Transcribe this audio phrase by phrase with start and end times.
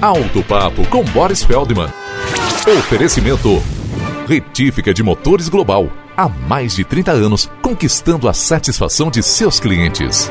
[0.00, 1.88] Alto Papo com Boris Feldman.
[2.78, 3.60] Oferecimento.
[4.28, 5.90] Retífica de Motores Global.
[6.16, 10.30] Há mais de 30 anos, conquistando a satisfação de seus clientes.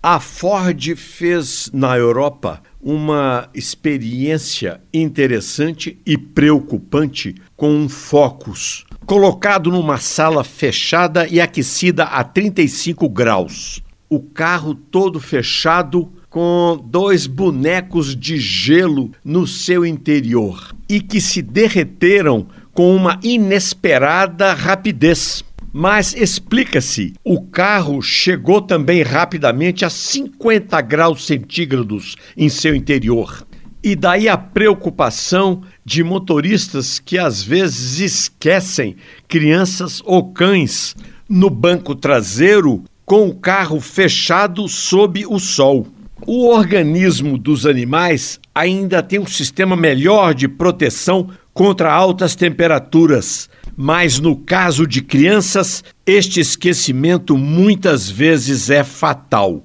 [0.00, 9.98] A Ford fez na Europa uma experiência interessante e preocupante com um Focus, colocado numa
[9.98, 13.82] sala fechada e aquecida a 35 graus.
[14.08, 21.40] O carro todo fechado com dois bonecos de gelo no seu interior e que se
[21.40, 25.44] derreteram com uma inesperada rapidez.
[25.72, 33.46] Mas explica-se, o carro chegou também rapidamente a 50 graus centígrados em seu interior.
[33.82, 38.96] E daí a preocupação de motoristas que às vezes esquecem
[39.28, 40.96] crianças ou cães
[41.28, 45.86] no banco traseiro com o carro fechado sob o sol.
[46.26, 54.18] O organismo dos animais ainda tem um sistema melhor de proteção contra altas temperaturas, mas
[54.18, 59.62] no caso de crianças, este esquecimento muitas vezes é fatal.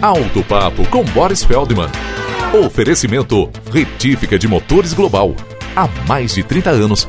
[0.00, 1.88] Alto Papo com Boris Feldman.
[2.52, 5.34] Oferecimento Retífica de Motores Global.
[5.74, 7.08] Há mais de 30 anos,